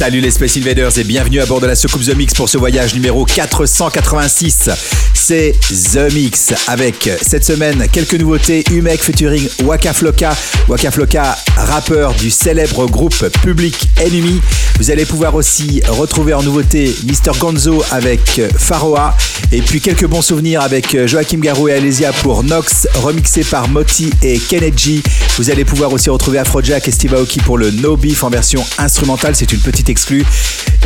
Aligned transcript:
Salut 0.00 0.22
les 0.22 0.30
Space 0.30 0.56
Invaders 0.56 0.98
et 0.98 1.04
bienvenue 1.04 1.40
à 1.40 1.44
bord 1.44 1.60
de 1.60 1.66
la 1.66 1.74
Soucoupe 1.74 2.02
The 2.02 2.16
Mix 2.16 2.32
pour 2.32 2.48
ce 2.48 2.56
voyage 2.56 2.94
numéro 2.94 3.26
486. 3.26 4.70
C'est 5.12 5.54
The 5.92 6.10
Mix 6.14 6.54
avec 6.68 7.10
cette 7.20 7.44
semaine 7.44 7.86
quelques 7.92 8.14
nouveautés. 8.14 8.64
Umek 8.70 9.02
featuring 9.02 9.46
Waka 9.62 9.92
Flocka. 9.92 10.34
Waka 10.68 10.90
Flocka, 10.90 11.36
rappeur 11.54 12.14
du 12.14 12.30
célèbre 12.30 12.86
groupe 12.86 13.28
Public 13.42 13.90
Enemy. 14.00 14.40
Vous 14.78 14.90
allez 14.90 15.04
pouvoir 15.04 15.34
aussi 15.34 15.82
retrouver 15.86 16.32
en 16.32 16.42
nouveauté 16.42 16.96
Mr. 17.04 17.38
Gonzo 17.38 17.84
avec 17.90 18.40
Faroa. 18.56 19.14
Et 19.52 19.60
puis 19.60 19.82
quelques 19.82 20.06
bons 20.06 20.22
souvenirs 20.22 20.62
avec 20.62 20.96
Joachim 21.06 21.40
Garou 21.40 21.68
et 21.68 21.74
Alesia 21.74 22.14
pour 22.14 22.42
Nox, 22.42 22.88
remixé 22.94 23.44
par 23.44 23.68
Moti 23.68 24.10
et 24.22 24.38
Kennedy. 24.38 25.02
Vous 25.36 25.50
allez 25.50 25.66
pouvoir 25.66 25.92
aussi 25.92 26.08
retrouver 26.08 26.38
Afrojack 26.38 26.88
et 26.88 26.90
Steve 26.90 27.14
Aoki 27.14 27.40
pour 27.40 27.58
le 27.58 27.70
No 27.70 27.98
Beef 27.98 28.24
en 28.24 28.30
version 28.30 28.64
instrumentale. 28.78 29.36
C'est 29.36 29.52
une 29.52 29.60
petite 29.60 29.89
exclue. 29.90 30.24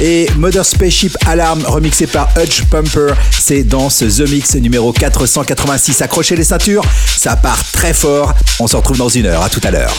Et 0.00 0.28
Mother 0.36 0.64
Spaceship 0.64 1.16
Alarm 1.26 1.62
remixé 1.64 2.06
par 2.06 2.28
Hutch 2.36 2.62
Pumper. 2.64 3.14
C'est 3.30 3.62
dans 3.62 3.90
ce 3.90 4.04
The 4.04 4.28
Mix 4.28 4.54
numéro 4.56 4.92
486. 4.92 6.02
Accrochez 6.02 6.34
les 6.34 6.44
ceintures, 6.44 6.84
ça 7.16 7.36
part 7.36 7.62
très 7.72 7.94
fort. 7.94 8.34
On 8.58 8.66
se 8.66 8.76
retrouve 8.76 8.98
dans 8.98 9.08
une 9.08 9.26
heure. 9.26 9.42
À 9.42 9.48
tout 9.48 9.60
à 9.62 9.70
l'heure. 9.70 9.94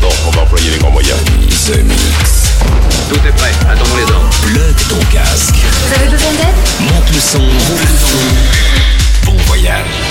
Bon, 0.00 0.08
on 0.26 0.30
va 0.30 0.42
employer 0.42 0.70
les 0.70 0.78
grands 0.78 0.90
moyens. 0.90 1.18
The 1.66 1.76
Mix. 1.84 2.52
Tout 3.08 3.20
est 3.26 3.36
prêt, 3.36 3.52
attendons 3.70 3.96
les 3.96 4.02
ordres. 4.02 4.30
Plug 4.42 4.76
ton 4.88 4.98
casque. 5.12 5.54
Vous 5.54 5.94
avez 5.94 6.10
besoin 6.10 6.32
d'aide? 6.32 6.92
Monte 6.92 7.14
le 7.14 7.20
son. 7.20 7.38
Monte 7.38 7.80
le 7.80 7.96
son. 8.10 9.30
Bon 9.30 9.36
voyage. 9.46 10.05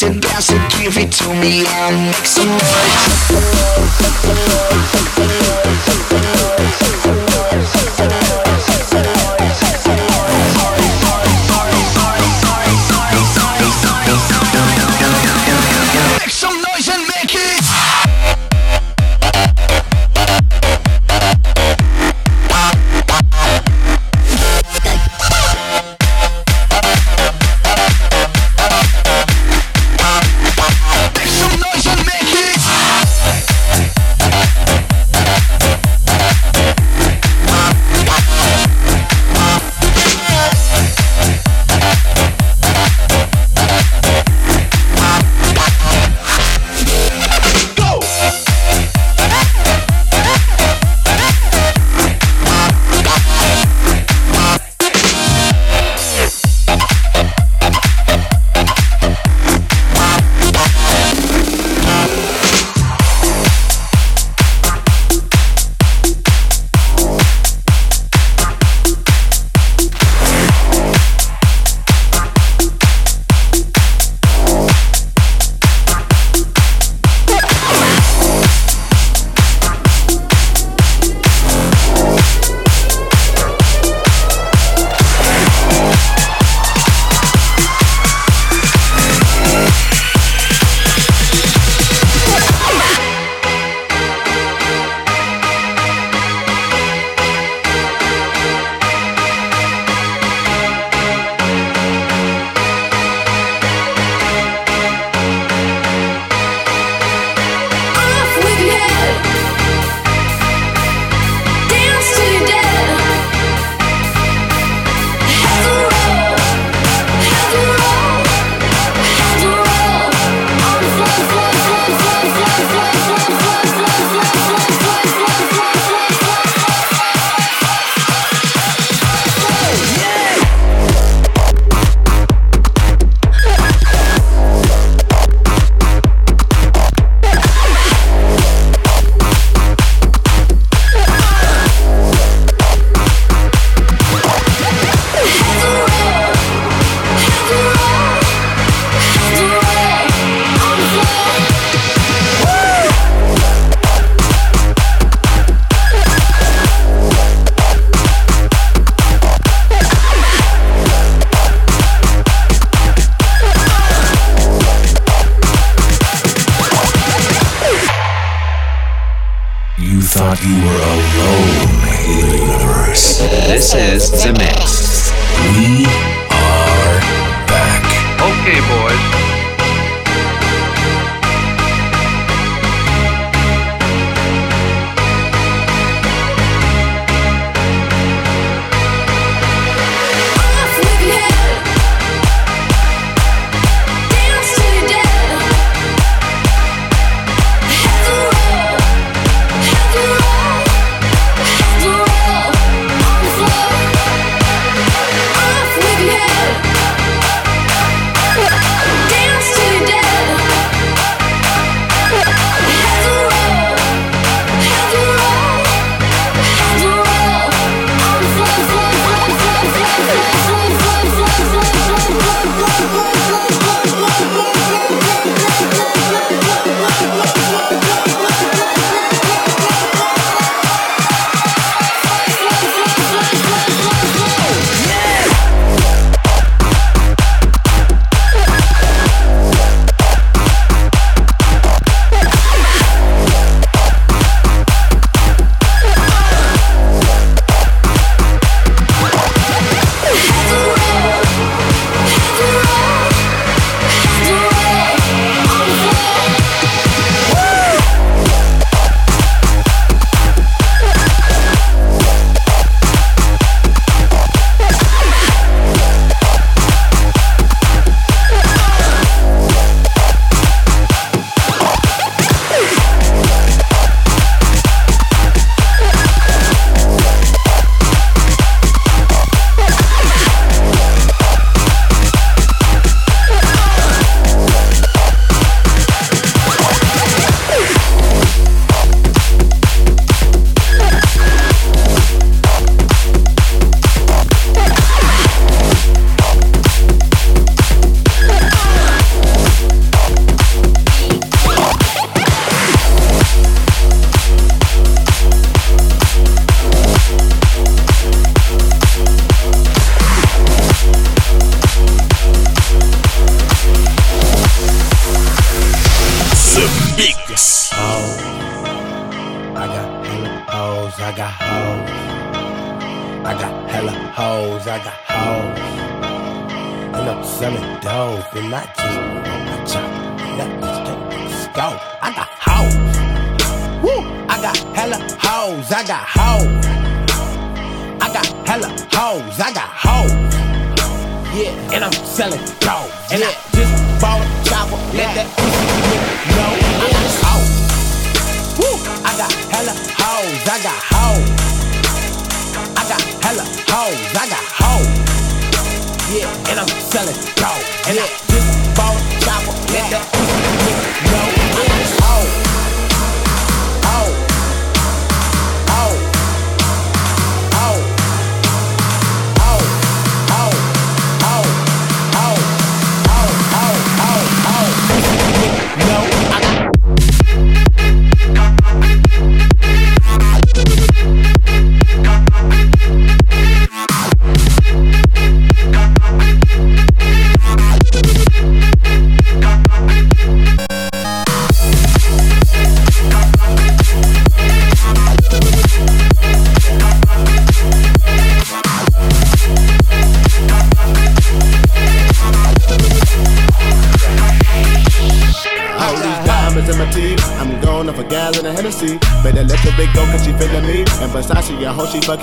bounce 0.00 0.16
it, 0.16 0.22
bounce 0.22 0.50
it, 0.50 0.60
give 0.78 0.98
it 0.98 1.10
to 1.10 1.28
me 1.40 1.64
and 1.66 2.06
make 2.06 2.26
some 2.26 2.48
noise. 4.48 4.65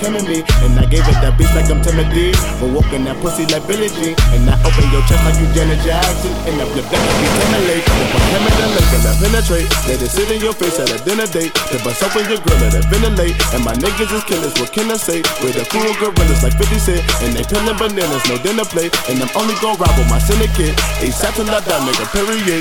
And 0.04 0.76
I 0.76 0.84
gave 0.84 1.00
it 1.08 1.16
that 1.24 1.32
beat 1.40 1.48
like 1.56 1.72
I'm 1.72 1.80
Timothy. 1.80 2.36
But 2.60 2.76
walking 2.76 3.08
that 3.08 3.16
pussy 3.24 3.48
like 3.48 3.64
Billie 3.64 3.88
Jean. 3.88 4.12
And 4.36 4.44
I 4.44 4.52
open 4.60 4.84
your 4.92 5.00
chest 5.08 5.24
like 5.24 5.32
you 5.40 5.48
Janet 5.56 5.80
Jackson. 5.80 6.28
And 6.44 6.60
I 6.60 6.68
flip 6.68 6.84
that 6.92 7.00
like 7.00 7.32
Timberlake. 7.40 7.88
If 7.88 8.12
I 8.12 8.20
hammer 8.36 8.52
the 8.52 8.66
lake, 8.68 8.92
I 9.00 9.12
penetrate. 9.16 9.68
Let 9.88 10.04
it 10.04 10.12
sit 10.12 10.28
in 10.28 10.44
your 10.44 10.52
face 10.52 10.76
at 10.76 10.92
a 10.92 11.00
dinner 11.08 11.24
date. 11.24 11.56
The 11.72 11.80
bus 11.80 12.04
open 12.04 12.28
your 12.28 12.36
grill, 12.44 12.60
let 12.60 12.76
it 12.76 12.84
ventilate. 12.92 13.32
And 13.56 13.64
my 13.64 13.72
niggas 13.72 14.12
is 14.12 14.24
killers, 14.28 14.52
what 14.60 14.76
can 14.76 14.92
I 14.92 15.00
say? 15.00 15.24
With 15.40 15.56
a 15.56 15.64
crew 15.72 15.88
of 15.88 15.96
gorillas 15.96 16.44
like 16.44 16.56
50 16.60 16.76
Cent. 16.84 17.00
And 17.24 17.32
they 17.32 17.44
peeling 17.48 17.78
bananas, 17.80 18.28
no 18.28 18.36
dinner 18.44 18.68
plate. 18.68 18.92
And 19.08 19.24
I'm 19.24 19.32
only 19.40 19.56
gon' 19.64 19.80
rob 19.80 19.94
with 19.96 20.08
my 20.12 20.20
syndicate. 20.20 20.76
ASAP 21.00 21.32
till 21.32 21.48
like 21.48 21.64
that 21.64 21.80
nigga, 21.80 22.04
period. 22.12 22.60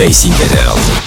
Facing 0.00 0.30
the 0.30 0.99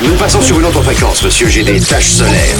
Nous 0.00 0.14
passons 0.14 0.40
sur 0.40 0.58
une 0.60 0.66
autre 0.66 0.82
fréquence, 0.82 1.22
monsieur, 1.24 1.48
j'ai 1.48 1.64
des 1.64 1.80
taches 1.80 2.06
solaires. 2.06 2.56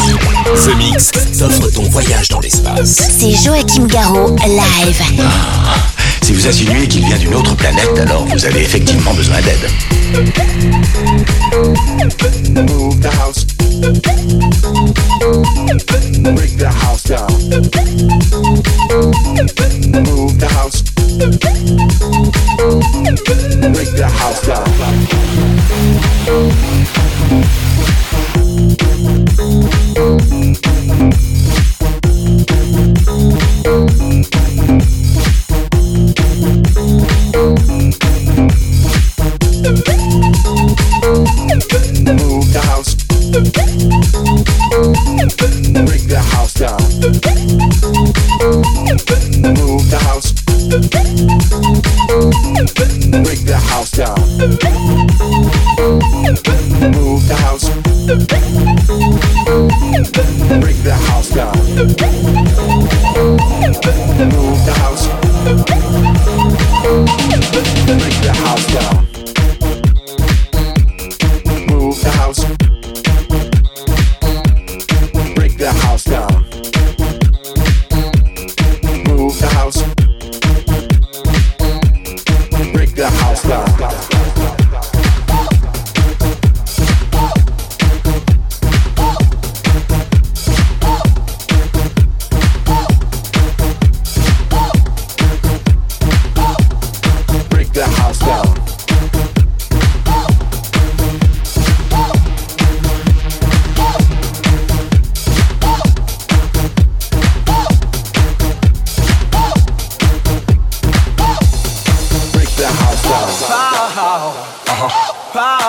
The 0.56 0.74
Mix 0.76 1.10
t'offre 1.38 1.70
ton 1.70 1.82
voyage 1.84 2.28
dans 2.28 2.40
l'espace. 2.40 3.10
C'est 3.16 3.30
Joachim 3.30 3.86
Garraud, 3.86 4.34
live. 4.44 5.02
Si 6.22 6.32
vous 6.32 6.48
insinuez 6.48 6.88
qu'il 6.88 7.04
vient 7.06 7.16
d'une 7.16 7.34
autre 7.34 7.54
planète, 7.54 7.96
alors 8.00 8.26
vous 8.26 8.44
avez 8.44 8.62
effectivement 8.62 9.14
besoin 9.14 9.40
d'aide. 9.42 9.70
Move 12.54 12.98
the 13.00 13.10
house. 13.20 13.46
Break 16.34 16.56
the 16.56 16.66
house 16.66 17.04
down. 17.04 17.28
Move 20.04 20.38
the 20.38 20.48
house. 20.48 20.82
Break 23.72 23.94
the 23.94 24.08
house 24.08 24.40
down. 24.42 24.64
Thank 27.28 28.02
you. 28.02 28.07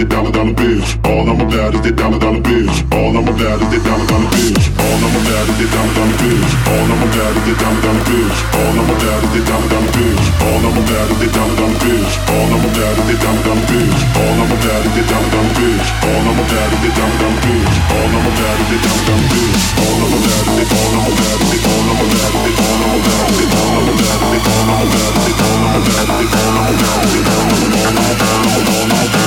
About 0.00 0.16
is 0.16 0.30
the 0.32 0.32
dollar 0.32 0.32
dollar 0.32 0.54
bills. 0.54 0.96
All 1.04 1.28
I'm 1.28 1.40
about 1.40 1.74
is 1.74 1.80
the 1.84 1.92
dollar 1.92 2.18
dollar 2.18 2.40
bills. 2.40 2.76
All 2.88 3.12
I'm 3.12 3.28
about 3.28 3.60
is 3.60 3.68
the 3.68 3.80
dollar 3.84 4.06
dollar 4.08 4.30
bills. 4.32 4.64
All 4.80 4.96
I'm 4.96 5.12
about 5.12 5.44
is 5.44 5.56
the 5.60 5.66
dollar 5.68 5.92
dollar 5.92 6.16
bills. 6.16 6.52
All 6.64 6.88
I'm 6.88 7.04
about 7.04 7.36
is 7.36 7.42
the 7.44 7.54
dollar 7.60 7.80
dollar 7.84 8.00
bills. 8.08 8.40
All 8.40 8.76
I'm 8.80 8.88
about 8.88 9.20
is 9.20 9.30
the 9.30 9.40
dollar 9.44 9.68
dollar 9.68 9.92
bills. 9.92 10.24
All 10.40 10.60
I'm 10.60 10.80
about 10.80 11.08
is 11.10 11.18
the 11.20 11.28
dollar 11.36 11.52
dollar 11.52 11.76
bills. 11.80 12.16
All 12.30 12.48
I'm 12.50 12.64
about 12.64 12.96
is 12.96 13.04
the 13.04 13.16
dollar 13.20 13.42
dollar 13.44 13.64
bills. 13.68 14.00
All 14.16 14.36
I'm 14.40 14.52
about 14.56 14.80
is 14.80 14.94
the 14.96 15.02
dollar 15.04 15.28
dollar 15.30 15.52
bills. 15.60 15.88
All 16.00 16.24
I'm 16.24 16.40
about 16.40 16.70
is 16.70 16.80
the 16.80 16.90
dollar 16.96 17.16
dollar 17.20 17.40
bills. 17.44 17.74
All 17.90 18.10
I'm 18.10 18.26
about 18.30 18.56
is 18.56 18.68
the 18.70 18.78
dollar 18.80 19.04
dollar 19.04 19.26
bills. 19.30 19.62
All 19.80 20.00
I'm 20.00 20.16
about 20.16 20.46
is 20.48 20.56
the 20.56 20.76
all 20.80 20.96
I'm 20.96 21.12
about 21.12 21.40
is 21.40 21.50
the 21.50 21.60
all 21.60 21.84
I'm 21.84 22.00
about 22.00 22.08
is 22.08 22.28
the 22.30 22.56
all 22.56 22.80
I'm 22.80 22.96
about 22.96 23.20
is 23.20 23.36
the 23.36 23.48
all 23.50 23.68
I'm 23.68 23.84
about 23.84 23.84
is 23.90 23.96
all 24.30 24.60
I'm 24.60 24.80
about 24.80 25.10
is 25.10 25.28
the 25.28 25.44
all 25.44 25.58
I'm 25.60 25.76
about 25.76 26.06
is 26.20 26.24
all 26.30 26.48
I'm 26.50 26.66
about 26.66 26.78
is 27.00 27.18
the 27.20 27.28
all 27.28 27.28
I'm 27.28 27.28
about 27.28 27.28
is 27.28 27.36
all 28.00 28.94
I'm 28.94 29.10
Tu 29.10 29.19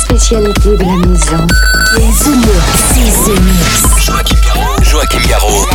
spécialité 0.00 0.76
de 0.76 0.84
la 0.84 0.96
maison. 1.06 1.46
Les 1.96 2.28
Mix. 3.42 4.04
Joachim 4.04 4.36
Garraud. 4.44 4.82
Joachim 4.82 5.20
Garraud. 5.28 5.66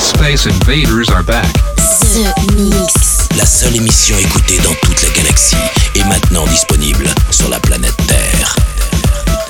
Space 0.00 0.46
Invaders 0.46 1.10
are 1.10 1.22
back. 1.22 1.52
The 1.76 2.32
Mix. 2.56 3.28
La 3.36 3.44
seule 3.44 3.76
émission 3.76 4.16
écoutée 4.18 4.58
dans 4.58 4.74
toute 4.82 5.02
la 5.02 5.10
galaxie 5.10 5.56
est 5.94 6.04
maintenant 6.04 6.46
disponible 6.46 7.06
sur 7.30 7.48
la 7.50 7.60
planète 7.60 7.96
Terre. 8.08 8.56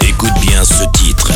Écoute 0.02 0.34
bien 0.42 0.64
ce 0.64 0.84
titre. 0.98 1.30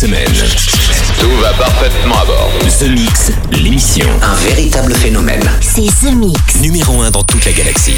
Tout 0.00 1.36
va 1.42 1.52
parfaitement 1.54 2.20
à 2.20 2.24
bord. 2.24 2.52
The 2.78 2.84
Mix, 2.84 3.32
l'émission. 3.50 4.06
Un 4.22 4.34
véritable 4.48 4.94
phénomène. 4.94 5.42
C'est 5.60 5.86
The 5.86 6.12
Mix. 6.14 6.60
Numéro 6.60 7.02
1 7.02 7.10
dans 7.10 7.24
toute 7.24 7.44
la 7.44 7.50
galaxie. 7.50 7.96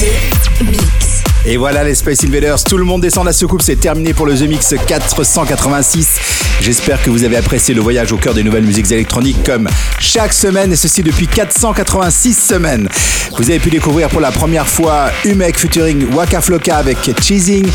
The 0.00 0.62
Mix. 0.62 1.03
Et 1.46 1.58
voilà 1.58 1.84
les 1.84 1.94
Space 1.94 2.24
Invaders, 2.24 2.64
tout 2.64 2.78
le 2.78 2.84
monde 2.84 3.02
descend 3.02 3.26
la 3.26 3.34
soucoupe, 3.34 3.60
c'est 3.60 3.76
terminé 3.76 4.14
pour 4.14 4.24
le 4.24 4.34
The 4.34 4.48
Mix 4.48 4.74
486. 4.86 6.18
J'espère 6.62 7.02
que 7.02 7.10
vous 7.10 7.22
avez 7.22 7.36
apprécié 7.36 7.74
le 7.74 7.82
voyage 7.82 8.12
au 8.12 8.16
cœur 8.16 8.32
des 8.32 8.42
nouvelles 8.42 8.64
musiques 8.64 8.90
électroniques 8.90 9.44
comme 9.44 9.68
chaque 9.98 10.32
semaine 10.32 10.72
et 10.72 10.76
ceci 10.76 11.02
depuis 11.02 11.26
486 11.26 12.32
semaines. 12.32 12.88
Vous 13.36 13.50
avez 13.50 13.58
pu 13.58 13.68
découvrir 13.68 14.08
pour 14.08 14.20
la 14.20 14.30
première 14.30 14.66
fois 14.66 15.10
Umek 15.26 15.58
featuring 15.58 16.14
Waka 16.14 16.40
Flocka 16.40 16.76
avec 16.76 17.10
Cheesing, 17.20 17.66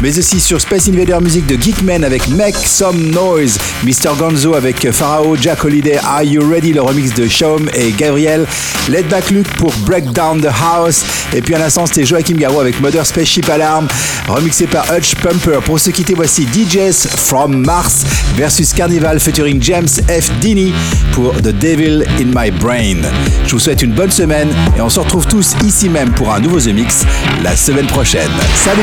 mais 0.00 0.16
aussi 0.16 0.38
sur 0.38 0.60
Space 0.60 0.88
Invader 0.88 1.18
Music 1.20 1.44
de 1.46 1.60
Geekman 1.60 2.04
avec 2.04 2.28
Make 2.28 2.56
Some 2.56 3.10
Noise, 3.10 3.58
Mr. 3.82 4.16
Gonzo 4.16 4.54
avec 4.54 4.92
Pharaoh, 4.92 5.34
Jack 5.36 5.64
Holiday, 5.64 5.98
Are 6.04 6.22
You 6.22 6.48
Ready, 6.48 6.72
le 6.72 6.82
remix 6.82 7.12
de 7.14 7.26
Shaum 7.26 7.68
et 7.74 7.90
Gabriel, 7.92 8.46
Let 8.88 9.04
Back 9.04 9.30
Luke 9.30 9.48
pour 9.56 9.72
Break 9.86 10.12
Down 10.12 10.40
the 10.40 10.50
House, 10.62 11.04
et 11.34 11.40
puis 11.40 11.54
à 11.54 11.58
l'instant 11.58 11.86
c'était 11.86 12.04
Joachim 12.04 12.36
Garou 12.36 12.60
avec 12.60 12.80
Mother 12.80 13.04
Spaceship 13.08 13.48
Alarm, 13.48 13.88
remixé 14.28 14.66
par 14.66 14.84
Hutch 14.92 15.14
Pumper. 15.16 15.60
Pour 15.64 15.80
se 15.80 15.90
quitter, 15.90 16.14
voici 16.14 16.46
DJs 16.46 17.08
from 17.16 17.64
Mars 17.64 18.04
versus 18.36 18.72
Carnival 18.72 19.18
featuring 19.18 19.60
James 19.62 19.88
F. 19.88 20.30
Dini 20.40 20.72
pour 21.12 21.32
The 21.36 21.52
Devil 21.52 22.04
in 22.20 22.26
My 22.34 22.50
Brain. 22.50 22.98
Je 23.46 23.52
vous 23.52 23.58
souhaite 23.58 23.82
une 23.82 23.92
bonne 23.92 24.10
semaine 24.10 24.50
et 24.76 24.80
on 24.80 24.90
se 24.90 25.00
retrouve 25.00 25.26
tous 25.26 25.54
ici 25.64 25.88
même 25.88 26.10
pour 26.12 26.32
un 26.32 26.40
nouveau 26.40 26.60
The 26.60 26.68
Mix 26.68 27.06
la 27.42 27.56
semaine 27.56 27.86
prochaine. 27.86 28.30
Salut 28.54 28.82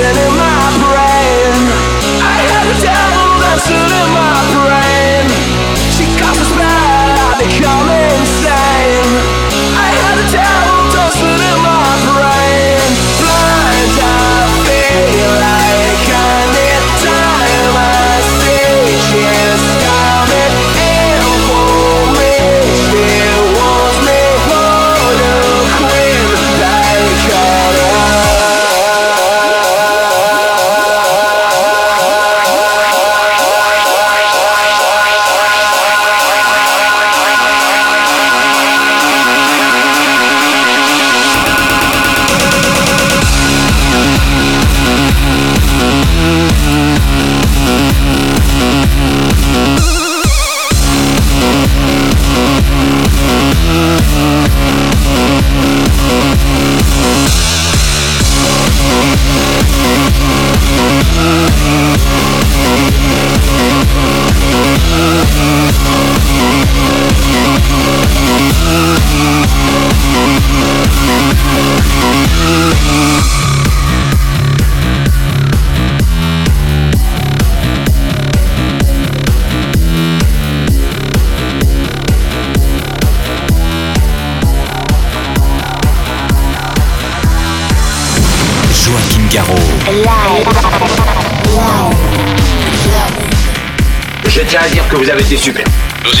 spinning 0.00 0.29